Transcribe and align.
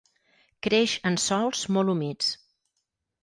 Creix 0.67 0.95
en 1.09 1.19
sòls 1.25 1.61
molt 1.77 1.93
humits. 1.95 2.31